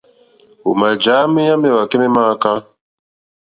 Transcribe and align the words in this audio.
Ò 0.67 0.71
màjǎ 0.79 1.15
méyá 1.33 1.55
méwàkɛ́ 1.61 1.99
mé 2.01 2.07
mááká. 2.15 2.51